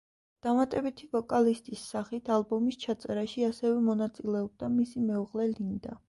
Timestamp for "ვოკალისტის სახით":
1.15-2.31